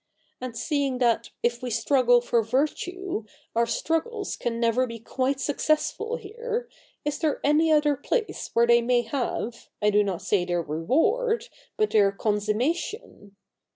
[0.41, 3.23] And seeing that, if we struggle for virtue,
[3.55, 6.67] our struggles can never be quite successful here,
[7.05, 11.49] is there any other place where they may have, I do not say their reward,
[11.77, 13.35] but their consummation